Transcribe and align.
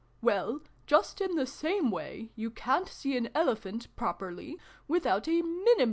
Well, 0.19 0.61
just 0.87 1.21
in 1.21 1.35
the 1.35 1.45
same 1.45 1.91
way, 1.91 2.31
you 2.35 2.49
ca'n't 2.49 2.87
see 2.89 3.15
an 3.17 3.29
Ele 3.35 3.55
phant, 3.55 3.95
properly, 3.95 4.59
without 4.87 5.27
a 5.27 5.43
mimmi/yzng 5.43 5.65
g\ass. 5.65 5.79